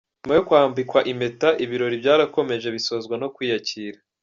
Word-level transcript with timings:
Nyuma 0.21 0.35
yo 0.37 0.45
kwambikwa 0.47 0.99
impeta, 1.11 1.49
ibirori 1.63 1.95
byarakomeje 2.01 2.67
bisozwa 2.75 3.15
no 3.21 3.27
kwiyakira. 3.35 3.97